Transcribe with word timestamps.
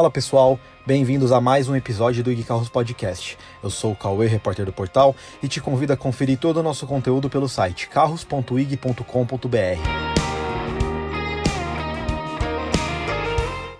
Fala 0.00 0.10
pessoal, 0.10 0.58
bem-vindos 0.86 1.30
a 1.30 1.42
mais 1.42 1.68
um 1.68 1.76
episódio 1.76 2.24
do 2.24 2.32
IG 2.32 2.42
Carros 2.44 2.70
Podcast. 2.70 3.36
Eu 3.62 3.68
sou 3.68 3.92
o 3.92 3.94
Cauê, 3.94 4.26
repórter 4.26 4.64
do 4.64 4.72
portal, 4.72 5.14
e 5.42 5.46
te 5.46 5.60
convido 5.60 5.92
a 5.92 5.96
conferir 5.96 6.38
todo 6.38 6.56
o 6.56 6.62
nosso 6.62 6.86
conteúdo 6.86 7.28
pelo 7.28 7.46
site 7.46 7.86
carros.ig.com.br. 7.86 9.04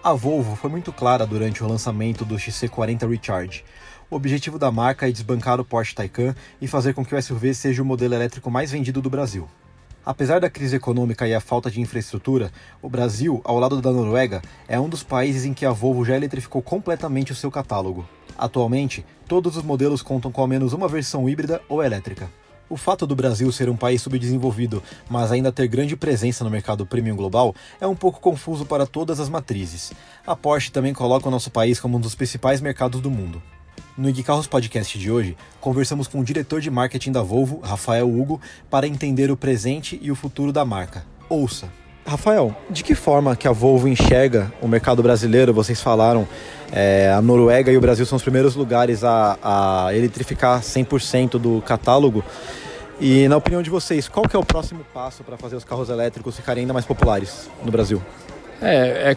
A 0.04 0.12
Volvo 0.12 0.54
foi 0.56 0.68
muito 0.68 0.92
clara 0.92 1.26
durante 1.26 1.64
o 1.64 1.66
lançamento 1.66 2.22
do 2.22 2.34
XC40 2.34 3.08
Recharge. 3.08 3.64
O 4.10 4.16
objetivo 4.16 4.58
da 4.58 4.70
marca 4.70 5.08
é 5.08 5.10
desbancar 5.10 5.58
o 5.58 5.64
Porsche 5.64 5.94
Taycan 5.94 6.34
e 6.60 6.68
fazer 6.68 6.92
com 6.92 7.02
que 7.02 7.14
o 7.14 7.22
SUV 7.22 7.54
seja 7.54 7.80
o 7.80 7.86
modelo 7.86 8.12
elétrico 8.12 8.50
mais 8.50 8.70
vendido 8.70 9.00
do 9.00 9.08
Brasil. 9.08 9.48
Apesar 10.04 10.40
da 10.40 10.48
crise 10.48 10.76
econômica 10.76 11.28
e 11.28 11.34
a 11.34 11.40
falta 11.40 11.70
de 11.70 11.80
infraestrutura, 11.80 12.50
o 12.80 12.88
Brasil, 12.88 13.40
ao 13.44 13.58
lado 13.58 13.82
da 13.82 13.92
Noruega, 13.92 14.40
é 14.66 14.80
um 14.80 14.88
dos 14.88 15.02
países 15.02 15.44
em 15.44 15.52
que 15.52 15.66
a 15.66 15.72
Volvo 15.72 16.04
já 16.04 16.16
eletrificou 16.16 16.62
completamente 16.62 17.32
o 17.32 17.34
seu 17.34 17.50
catálogo. 17.50 18.08
Atualmente, 18.38 19.04
todos 19.28 19.58
os 19.58 19.62
modelos 19.62 20.00
contam 20.00 20.32
com 20.32 20.40
ao 20.40 20.46
menos 20.46 20.72
uma 20.72 20.88
versão 20.88 21.28
híbrida 21.28 21.60
ou 21.68 21.82
elétrica. 21.82 22.30
O 22.70 22.76
fato 22.76 23.06
do 23.06 23.16
Brasil 23.16 23.50
ser 23.52 23.68
um 23.68 23.76
país 23.76 24.00
subdesenvolvido, 24.00 24.82
mas 25.08 25.30
ainda 25.32 25.52
ter 25.52 25.66
grande 25.66 25.96
presença 25.96 26.44
no 26.44 26.50
mercado 26.50 26.86
premium 26.86 27.16
global, 27.16 27.54
é 27.80 27.86
um 27.86 27.96
pouco 27.96 28.20
confuso 28.20 28.64
para 28.64 28.86
todas 28.86 29.20
as 29.20 29.28
matrizes. 29.28 29.92
A 30.26 30.34
Porsche 30.34 30.70
também 30.70 30.94
coloca 30.94 31.28
o 31.28 31.30
nosso 31.30 31.50
país 31.50 31.78
como 31.78 31.98
um 31.98 32.00
dos 32.00 32.14
principais 32.14 32.60
mercados 32.60 33.00
do 33.00 33.10
mundo. 33.10 33.42
No 34.00 34.08
IG 34.08 34.22
Carros 34.22 34.46
Podcast 34.46 34.98
de 34.98 35.10
hoje, 35.10 35.36
conversamos 35.60 36.08
com 36.08 36.20
o 36.20 36.24
diretor 36.24 36.62
de 36.62 36.70
marketing 36.70 37.12
da 37.12 37.20
Volvo, 37.20 37.60
Rafael 37.62 38.08
Hugo, 38.08 38.40
para 38.70 38.86
entender 38.86 39.30
o 39.30 39.36
presente 39.36 40.00
e 40.00 40.10
o 40.10 40.14
futuro 40.14 40.50
da 40.50 40.64
marca. 40.64 41.04
Ouça! 41.28 41.68
Rafael, 42.06 42.56
de 42.70 42.82
que 42.82 42.94
forma 42.94 43.36
que 43.36 43.46
a 43.46 43.52
Volvo 43.52 43.86
enxerga 43.86 44.50
o 44.62 44.66
mercado 44.66 45.02
brasileiro? 45.02 45.52
Vocês 45.52 45.82
falaram, 45.82 46.26
é, 46.72 47.12
a 47.14 47.20
Noruega 47.20 47.70
e 47.70 47.76
o 47.76 47.80
Brasil 47.82 48.06
são 48.06 48.16
os 48.16 48.22
primeiros 48.22 48.56
lugares 48.56 49.04
a, 49.04 49.38
a 49.42 49.94
eletrificar 49.94 50.62
100% 50.62 51.32
do 51.32 51.60
catálogo. 51.60 52.24
E 52.98 53.28
na 53.28 53.36
opinião 53.36 53.62
de 53.62 53.68
vocês, 53.68 54.08
qual 54.08 54.26
que 54.26 54.34
é 54.34 54.38
o 54.38 54.44
próximo 54.46 54.80
passo 54.94 55.22
para 55.22 55.36
fazer 55.36 55.56
os 55.56 55.64
carros 55.64 55.90
elétricos 55.90 56.36
ficarem 56.36 56.62
ainda 56.62 56.72
mais 56.72 56.86
populares 56.86 57.50
no 57.62 57.70
Brasil? 57.70 58.00
É, 58.62 59.12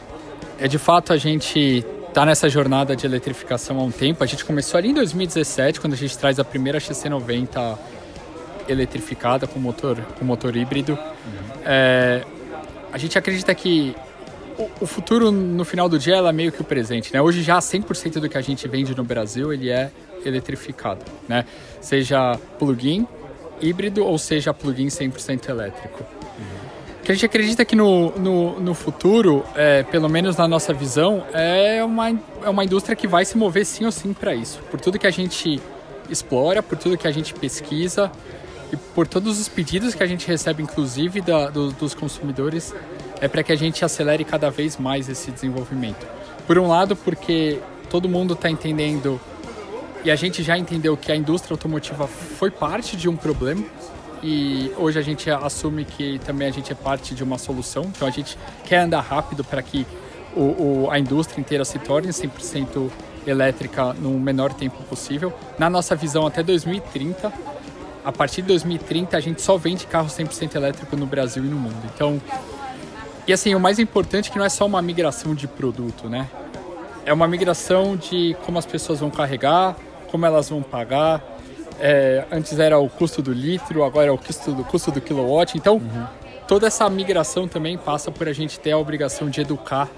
é, 0.59 0.65
é 0.65 0.67
de 0.67 0.77
fato 0.77 1.13
a 1.13 1.17
gente 1.17 1.85
está 2.13 2.27
nessa 2.27 2.47
jornada 2.47 2.95
de 2.95 3.07
eletrificação 3.07 3.79
há 3.79 3.83
um 3.83 3.89
tempo. 3.89 4.23
A 4.23 4.27
gente 4.27 4.45
começou 4.45 4.77
ali 4.77 4.89
em 4.89 4.93
2017, 4.93 5.79
quando 5.79 5.93
a 5.93 5.95
gente 5.95 6.15
traz 6.15 6.39
a 6.39 6.43
primeira 6.43 6.77
XC90 6.77 7.75
eletrificada 8.69 9.47
com 9.47 9.59
motor, 9.59 9.99
com 10.19 10.23
motor 10.23 10.55
híbrido. 10.55 10.93
Uhum. 10.93 11.61
É, 11.65 12.23
a 12.91 12.99
gente 12.99 13.17
acredita 13.17 13.53
que 13.55 13.95
o, 14.59 14.69
o, 14.81 14.85
futuro, 14.85 15.31
no 15.31 15.65
final 15.65 15.89
do 15.89 15.97
dia, 15.97 16.17
é 16.17 16.31
meio 16.31 16.51
que 16.51 16.61
o 16.61 16.63
presente. 16.63 17.11
Né? 17.11 17.19
Hoje 17.19 17.41
já 17.41 17.57
100% 17.57 18.19
do 18.19 18.29
que 18.29 18.37
a 18.37 18.41
gente 18.41 18.67
vende 18.67 18.95
no 18.95 19.03
Brasil, 19.03 19.51
ele 19.51 19.71
é 19.71 19.89
eletrificado. 20.23 21.03
Né? 21.27 21.45
Seja 21.81 22.37
plug-in, 22.59 23.07
híbrido 23.59 24.05
ou 24.05 24.19
seja 24.19 24.53
plug-in 24.53 24.87
100% 24.87 25.49
elétrico 25.49 26.05
que 27.03 27.11
a 27.11 27.15
gente 27.15 27.25
acredita 27.25 27.65
que 27.65 27.75
no, 27.75 28.11
no, 28.11 28.59
no 28.61 28.73
futuro, 28.73 29.43
é, 29.55 29.83
pelo 29.83 30.07
menos 30.07 30.37
na 30.37 30.47
nossa 30.47 30.73
visão, 30.73 31.25
é 31.33 31.83
uma, 31.83 32.09
é 32.09 32.49
uma 32.49 32.63
indústria 32.63 32.95
que 32.95 33.07
vai 33.07 33.25
se 33.25 33.37
mover 33.37 33.65
sim 33.65 33.83
ou 33.83 33.91
sim 33.91 34.13
para 34.13 34.33
isso. 34.33 34.59
Por 34.71 34.79
tudo 34.79 34.97
que 34.97 35.05
a 35.05 35.11
gente 35.11 35.61
explora, 36.09 36.63
por 36.63 36.77
tudo 36.77 36.97
que 36.97 37.07
a 37.07 37.11
gente 37.11 37.33
pesquisa 37.33 38.09
e 38.71 38.77
por 38.77 39.05
todos 39.05 39.39
os 39.39 39.49
pedidos 39.49 39.93
que 39.93 40.01
a 40.01 40.07
gente 40.07 40.25
recebe, 40.25 40.63
inclusive 40.63 41.19
da, 41.19 41.49
do, 41.49 41.71
dos 41.71 41.93
consumidores, 41.93 42.73
é 43.19 43.27
para 43.27 43.43
que 43.43 43.51
a 43.51 43.55
gente 43.55 43.83
acelere 43.83 44.23
cada 44.23 44.49
vez 44.49 44.77
mais 44.77 45.09
esse 45.09 45.29
desenvolvimento. 45.29 46.07
Por 46.47 46.57
um 46.57 46.67
lado, 46.67 46.95
porque 46.95 47.59
todo 47.89 48.07
mundo 48.07 48.33
está 48.33 48.49
entendendo 48.49 49.19
e 50.05 50.11
a 50.11 50.15
gente 50.15 50.41
já 50.41 50.57
entendeu 50.57 50.95
que 50.95 51.11
a 51.11 51.15
indústria 51.15 51.53
automotiva 51.53 52.07
foi 52.07 52.49
parte 52.49 52.95
de 52.95 53.09
um 53.09 53.15
problema 53.15 53.63
e 54.23 54.71
hoje 54.77 54.97
a 54.97 55.01
gente 55.01 55.29
assume 55.29 55.83
que 55.83 56.17
também 56.19 56.47
a 56.47 56.51
gente 56.51 56.71
é 56.71 56.75
parte 56.75 57.13
de 57.13 57.21
uma 57.21 57.37
solução. 57.37 57.83
Então 57.83 58.07
a 58.07 58.11
gente 58.11 58.37
quer 58.63 58.79
andar 58.79 59.01
rápido 59.01 59.43
para 59.43 59.61
que 59.61 59.85
o, 60.33 60.85
o, 60.85 60.87
a 60.89 60.97
indústria 60.97 61.41
inteira 61.41 61.65
se 61.65 61.77
torne 61.77 62.07
100% 62.07 62.89
elétrica 63.27 63.93
no 63.93 64.17
menor 64.17 64.53
tempo 64.53 64.81
possível. 64.83 65.33
Na 65.59 65.69
nossa 65.69 65.93
visão, 65.93 66.25
até 66.25 66.41
2030, 66.41 67.33
a 68.05 68.11
partir 68.13 68.41
de 68.41 68.47
2030, 68.47 69.17
a 69.17 69.19
gente 69.19 69.41
só 69.41 69.57
vende 69.57 69.85
carro 69.85 70.07
100% 70.07 70.55
elétrico 70.55 70.95
no 70.95 71.05
Brasil 71.05 71.43
e 71.43 71.47
no 71.47 71.57
mundo. 71.57 71.83
Então, 71.93 72.21
e 73.27 73.33
assim, 73.33 73.53
o 73.53 73.59
mais 73.59 73.77
importante 73.77 74.29
é 74.29 74.31
que 74.31 74.37
não 74.37 74.45
é 74.45 74.49
só 74.49 74.65
uma 74.65 74.81
migração 74.81 75.35
de 75.35 75.47
produto, 75.47 76.07
né? 76.07 76.29
É 77.05 77.11
uma 77.11 77.27
migração 77.27 77.97
de 77.97 78.37
como 78.45 78.57
as 78.57 78.65
pessoas 78.65 79.01
vão 79.01 79.09
carregar, 79.09 79.75
como 80.09 80.25
elas 80.25 80.49
vão 80.49 80.61
pagar, 80.61 81.21
é, 81.79 82.25
antes 82.31 82.57
era 82.59 82.77
o 82.77 82.89
custo 82.89 83.21
do 83.21 83.31
litro, 83.31 83.83
agora 83.83 84.07
é 84.07 84.11
o 84.11 84.17
custo 84.17 84.51
do, 84.51 84.63
custo 84.63 84.91
do 84.91 85.01
kilowatt. 85.01 85.57
Então, 85.57 85.75
uhum. 85.75 86.05
toda 86.47 86.67
essa 86.67 86.89
migração 86.89 87.47
também 87.47 87.77
passa 87.77 88.11
por 88.11 88.27
a 88.27 88.33
gente 88.33 88.59
ter 88.59 88.71
a 88.71 88.77
obrigação 88.77 89.29
de 89.29 89.41
educar 89.41 89.89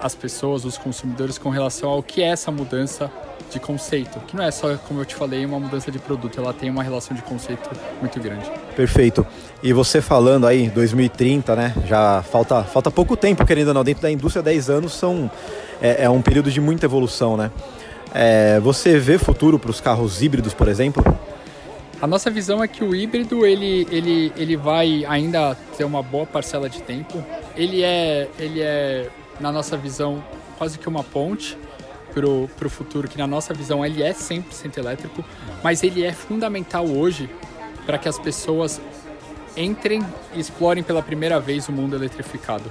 as 0.00 0.14
pessoas, 0.14 0.64
os 0.64 0.78
consumidores, 0.78 1.36
com 1.36 1.50
relação 1.50 1.90
ao 1.90 2.02
que 2.02 2.22
é 2.22 2.28
essa 2.28 2.50
mudança 2.50 3.10
de 3.50 3.58
conceito, 3.58 4.18
que 4.20 4.36
não 4.36 4.44
é 4.44 4.50
só, 4.50 4.76
como 4.76 5.00
eu 5.00 5.04
te 5.04 5.14
falei, 5.14 5.44
uma 5.44 5.58
mudança 5.58 5.90
de 5.90 5.98
produto, 5.98 6.38
ela 6.38 6.54
tem 6.54 6.70
uma 6.70 6.82
relação 6.82 7.16
de 7.16 7.22
conceito 7.22 7.68
muito 8.00 8.18
grande. 8.20 8.48
Perfeito. 8.76 9.26
E 9.62 9.72
você 9.72 10.00
falando 10.00 10.46
aí, 10.46 10.70
2030, 10.70 11.56
né? 11.56 11.74
Já 11.86 12.22
falta, 12.22 12.62
falta 12.62 12.90
pouco 12.90 13.16
tempo, 13.16 13.44
querendo 13.44 13.68
ou 13.68 13.74
não, 13.74 13.84
dentro 13.84 14.02
da 14.02 14.10
indústria, 14.10 14.42
10 14.42 14.70
anos 14.70 14.92
são, 14.92 15.30
é, 15.82 16.04
é 16.04 16.10
um 16.10 16.22
período 16.22 16.50
de 16.50 16.60
muita 16.60 16.86
evolução, 16.86 17.36
né? 17.36 17.50
É, 18.12 18.58
você 18.60 18.98
vê 18.98 19.18
futuro 19.18 19.58
para 19.58 19.70
os 19.70 19.80
carros 19.80 20.22
híbridos, 20.22 20.52
por 20.54 20.68
exemplo? 20.68 21.02
A 22.00 22.06
nossa 22.06 22.30
visão 22.30 22.64
é 22.64 22.68
que 22.68 22.82
o 22.82 22.94
híbrido 22.94 23.44
ele, 23.44 23.86
ele, 23.90 24.32
ele 24.36 24.56
vai 24.56 25.04
ainda 25.04 25.54
ter 25.76 25.84
uma 25.84 26.02
boa 26.02 26.26
parcela 26.26 26.68
de 26.68 26.82
tempo. 26.82 27.22
Ele 27.54 27.82
é, 27.82 28.28
ele 28.38 28.60
é 28.60 29.08
na 29.38 29.52
nossa 29.52 29.76
visão, 29.76 30.24
quase 30.56 30.78
que 30.78 30.88
uma 30.88 31.04
ponte 31.04 31.56
para 32.12 32.26
o 32.26 32.70
futuro, 32.70 33.06
que 33.06 33.16
na 33.16 33.26
nossa 33.26 33.54
visão 33.54 33.84
ele 33.84 34.02
é 34.02 34.12
100% 34.12 34.78
elétrico, 34.78 35.24
mas 35.62 35.82
ele 35.82 36.04
é 36.04 36.12
fundamental 36.12 36.86
hoje 36.86 37.30
para 37.86 37.98
que 37.98 38.08
as 38.08 38.18
pessoas 38.18 38.80
entrem 39.56 40.02
e 40.34 40.40
explorem 40.40 40.82
pela 40.82 41.02
primeira 41.02 41.38
vez 41.38 41.68
o 41.68 41.72
mundo 41.72 41.94
eletrificado. 41.96 42.70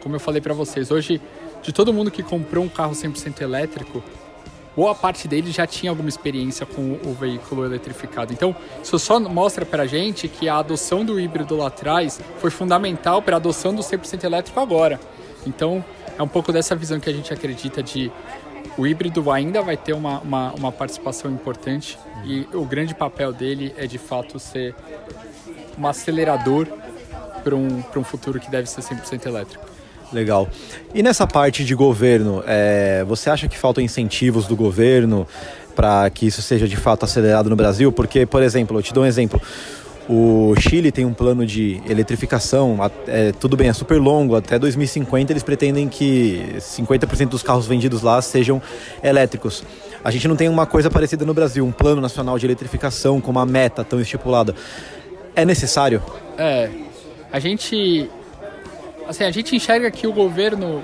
Como 0.00 0.16
eu 0.16 0.20
falei 0.20 0.40
para 0.40 0.54
vocês, 0.54 0.90
hoje, 0.90 1.20
de 1.62 1.72
todo 1.72 1.92
mundo 1.92 2.10
que 2.10 2.22
comprou 2.22 2.64
um 2.64 2.68
carro 2.68 2.92
100% 2.92 3.40
elétrico, 3.40 4.02
boa 4.76 4.94
parte 4.94 5.28
deles 5.28 5.54
já 5.54 5.66
tinha 5.66 5.90
alguma 5.90 6.08
experiência 6.08 6.64
com 6.64 6.98
o 7.04 7.12
veículo 7.12 7.64
eletrificado. 7.64 8.32
Então, 8.32 8.54
isso 8.82 8.98
só 8.98 9.20
mostra 9.20 9.64
para 9.64 9.84
a 9.84 9.86
gente 9.86 10.28
que 10.28 10.48
a 10.48 10.58
adoção 10.58 11.04
do 11.04 11.20
híbrido 11.20 11.56
lá 11.56 11.68
atrás 11.68 12.20
foi 12.38 12.50
fundamental 12.50 13.22
para 13.22 13.36
a 13.36 13.38
adoção 13.38 13.74
do 13.74 13.82
100% 13.82 14.24
elétrico 14.24 14.58
agora. 14.60 15.00
Então, 15.46 15.84
é 16.18 16.22
um 16.22 16.28
pouco 16.28 16.52
dessa 16.52 16.74
visão 16.74 17.00
que 17.00 17.10
a 17.10 17.12
gente 17.12 17.32
acredita 17.32 17.82
de 17.82 18.10
o 18.76 18.86
híbrido 18.86 19.30
ainda 19.30 19.60
vai 19.60 19.76
ter 19.76 19.92
uma, 19.92 20.20
uma, 20.20 20.52
uma 20.52 20.72
participação 20.72 21.30
importante 21.30 21.98
e 22.24 22.46
o 22.54 22.64
grande 22.64 22.94
papel 22.94 23.32
dele 23.32 23.74
é 23.76 23.86
de 23.86 23.98
fato 23.98 24.38
ser 24.38 24.74
um 25.78 25.86
acelerador 25.86 26.66
para 27.42 27.54
um, 27.54 27.82
um 27.96 28.04
futuro 28.04 28.40
que 28.40 28.50
deve 28.50 28.68
ser 28.68 28.80
100% 28.80 29.26
elétrico. 29.26 29.71
Legal. 30.12 30.48
E 30.94 31.02
nessa 31.02 31.26
parte 31.26 31.64
de 31.64 31.74
governo, 31.74 32.42
é, 32.46 33.02
você 33.06 33.30
acha 33.30 33.48
que 33.48 33.56
faltam 33.56 33.82
incentivos 33.82 34.46
do 34.46 34.54
governo 34.54 35.26
para 35.74 36.08
que 36.10 36.26
isso 36.26 36.42
seja 36.42 36.68
de 36.68 36.76
fato 36.76 37.04
acelerado 37.04 37.48
no 37.48 37.56
Brasil? 37.56 37.90
Porque, 37.90 38.26
por 38.26 38.42
exemplo, 38.42 38.78
eu 38.78 38.82
te 38.82 38.92
dou 38.92 39.04
um 39.04 39.06
exemplo. 39.06 39.40
O 40.08 40.52
Chile 40.58 40.90
tem 40.90 41.06
um 41.06 41.14
plano 41.14 41.46
de 41.46 41.80
eletrificação, 41.88 42.76
é, 43.06 43.32
tudo 43.32 43.56
bem, 43.56 43.68
é 43.68 43.72
super 43.72 44.00
longo, 44.00 44.34
até 44.34 44.58
2050 44.58 45.32
eles 45.32 45.44
pretendem 45.44 45.88
que 45.88 46.56
50% 46.58 47.28
dos 47.28 47.42
carros 47.42 47.68
vendidos 47.68 48.02
lá 48.02 48.20
sejam 48.20 48.60
elétricos. 49.02 49.62
A 50.04 50.10
gente 50.10 50.26
não 50.26 50.34
tem 50.34 50.48
uma 50.48 50.66
coisa 50.66 50.90
parecida 50.90 51.24
no 51.24 51.32
Brasil, 51.32 51.64
um 51.64 51.70
plano 51.70 52.00
nacional 52.00 52.36
de 52.36 52.44
eletrificação 52.44 53.20
com 53.20 53.30
uma 53.30 53.46
meta 53.46 53.84
tão 53.84 54.00
estipulada. 54.00 54.54
É 55.36 55.44
necessário? 55.44 56.02
É, 56.36 56.68
a 57.32 57.38
gente 57.38 58.10
assim, 59.06 59.24
a 59.24 59.30
gente 59.30 59.54
enxerga 59.54 59.90
que 59.90 60.06
o 60.06 60.12
governo 60.12 60.82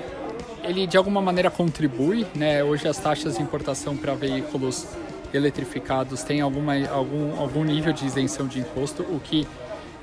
ele 0.63 0.85
de 0.85 0.97
alguma 0.97 1.21
maneira 1.21 1.49
contribui, 1.49 2.25
né? 2.35 2.63
Hoje 2.63 2.87
as 2.87 2.97
taxas 2.97 3.37
de 3.37 3.41
importação 3.41 3.95
para 3.95 4.13
veículos 4.13 4.87
eletrificados 5.33 6.23
têm 6.23 6.41
alguma, 6.41 6.73
algum, 6.89 7.39
algum 7.39 7.63
nível 7.63 7.93
de 7.93 8.05
isenção 8.05 8.47
de 8.47 8.59
imposto, 8.59 9.03
o 9.03 9.19
que 9.19 9.47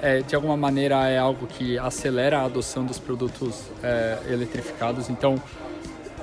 é, 0.00 0.20
de 0.20 0.34
alguma 0.34 0.56
maneira 0.56 1.08
é 1.08 1.18
algo 1.18 1.46
que 1.46 1.78
acelera 1.78 2.40
a 2.40 2.44
adoção 2.44 2.84
dos 2.84 2.98
produtos 2.98 3.62
é, 3.82 4.18
eletrificados. 4.28 5.08
Então, 5.08 5.40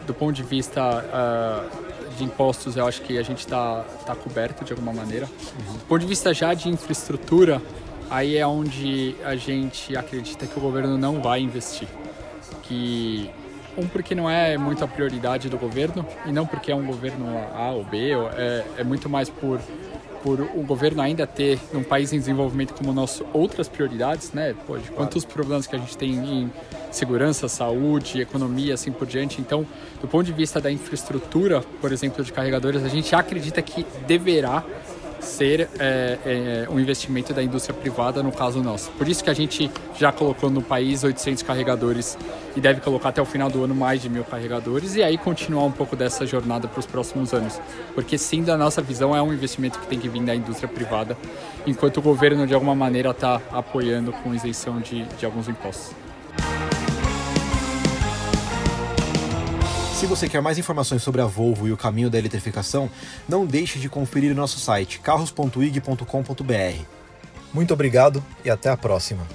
do 0.05 0.13
ponto 0.13 0.33
de 0.33 0.43
vista 0.43 0.81
uh, 0.81 2.15
de 2.17 2.23
impostos, 2.23 2.75
eu 2.75 2.85
acho 2.85 3.01
que 3.01 3.17
a 3.17 3.23
gente 3.23 3.39
está 3.39 3.85
tá 4.05 4.15
coberto 4.15 4.63
de 4.63 4.73
alguma 4.73 4.93
maneira. 4.93 5.27
Uhum. 5.27 5.73
Do 5.73 5.85
ponto 5.85 6.01
de 6.01 6.07
vista 6.07 6.33
já 6.33 6.53
de 6.53 6.69
infraestrutura, 6.69 7.61
aí 8.09 8.37
é 8.37 8.45
onde 8.45 9.15
a 9.23 9.35
gente 9.35 9.95
acredita 9.95 10.45
que 10.45 10.57
o 10.57 10.61
governo 10.61 10.97
não 10.97 11.21
vai 11.21 11.39
investir. 11.39 11.87
Que 12.63 13.29
Um, 13.75 13.87
porque 13.87 14.13
não 14.13 14.29
é 14.29 14.55
muito 14.55 14.83
a 14.83 14.87
prioridade 14.87 15.49
do 15.49 15.57
governo, 15.57 16.05
e 16.27 16.31
não 16.31 16.45
porque 16.45 16.71
é 16.71 16.75
um 16.75 16.85
governo 16.85 17.25
A 17.55 17.71
ou 17.71 17.83
B, 17.83 18.11
é, 18.37 18.63
é 18.77 18.83
muito 18.83 19.09
mais 19.09 19.29
por 19.29 19.59
por 20.23 20.39
o 20.39 20.63
governo 20.63 21.01
ainda 21.01 21.27
ter, 21.27 21.59
num 21.73 21.83
país 21.83 22.13
em 22.13 22.17
desenvolvimento 22.17 22.73
como 22.73 22.91
o 22.91 22.93
nosso, 22.93 23.25
outras 23.33 23.67
prioridades, 23.67 24.31
né? 24.31 24.55
Pô, 24.65 24.77
de 24.77 24.89
quantos 24.89 25.25
problemas 25.25 25.67
que 25.67 25.75
a 25.75 25.79
gente 25.79 25.97
tem 25.97 26.13
em 26.13 26.51
segurança, 26.89 27.49
saúde, 27.49 28.21
economia, 28.21 28.73
assim 28.73 28.89
por 28.89 29.05
diante. 29.05 29.41
Então, 29.41 29.67
do 29.99 30.07
ponto 30.07 30.23
de 30.23 30.31
vista 30.31 30.61
da 30.61 30.71
infraestrutura, 30.71 31.61
por 31.81 31.91
exemplo, 31.91 32.23
de 32.23 32.31
carregadores, 32.31 32.83
a 32.85 32.87
gente 32.87 33.13
acredita 33.13 33.61
que 33.61 33.85
deverá 34.07 34.63
ser 35.23 35.69
é, 35.79 36.17
é, 36.25 36.67
um 36.69 36.79
investimento 36.79 37.33
da 37.33 37.41
indústria 37.41 37.73
privada, 37.73 38.21
no 38.21 38.31
caso 38.31 38.61
nosso. 38.61 38.91
Por 38.91 39.07
isso 39.07 39.23
que 39.23 39.29
a 39.29 39.33
gente 39.33 39.71
já 39.97 40.11
colocou 40.11 40.49
no 40.49 40.61
país 40.61 41.03
800 41.03 41.43
carregadores 41.43 42.17
e 42.55 42.61
deve 42.61 42.81
colocar 42.81 43.09
até 43.09 43.21
o 43.21 43.25
final 43.25 43.49
do 43.49 43.63
ano 43.63 43.73
mais 43.73 44.01
de 44.01 44.09
mil 44.09 44.23
carregadores 44.23 44.95
e 44.95 45.03
aí 45.03 45.17
continuar 45.17 45.63
um 45.63 45.71
pouco 45.71 45.95
dessa 45.95 46.25
jornada 46.25 46.67
para 46.67 46.79
os 46.79 46.85
próximos 46.85 47.33
anos. 47.33 47.59
Porque 47.95 48.17
sim, 48.17 48.43
da 48.43 48.57
nossa 48.57 48.81
visão, 48.81 49.15
é 49.15 49.21
um 49.21 49.33
investimento 49.33 49.79
que 49.79 49.87
tem 49.87 49.99
que 49.99 50.09
vir 50.09 50.23
da 50.23 50.35
indústria 50.35 50.67
privada, 50.67 51.17
enquanto 51.65 51.97
o 51.97 52.01
governo 52.01 52.45
de 52.45 52.53
alguma 52.53 52.75
maneira 52.75 53.11
está 53.11 53.41
apoiando 53.51 54.11
com 54.11 54.33
isenção 54.33 54.79
de, 54.79 55.03
de 55.03 55.25
alguns 55.25 55.47
impostos. 55.47 56.02
Se 59.93 60.07
você 60.07 60.27
quer 60.27 60.41
mais 60.41 60.57
informações 60.57 61.01
sobre 61.01 61.21
a 61.21 61.25
Volvo 61.25 61.67
e 61.67 61.71
o 61.71 61.77
caminho 61.77 62.09
da 62.09 62.17
eletrificação, 62.17 62.89
não 63.29 63.45
deixe 63.45 63.79
de 63.79 63.87
conferir 63.87 64.31
o 64.31 64.35
nosso 64.35 64.59
site 64.59 64.99
carros.ig.com.br. 64.99 66.85
Muito 67.53 67.73
obrigado 67.73 68.21
e 68.43 68.49
até 68.49 68.69
a 68.69 68.75
próxima. 68.75 69.25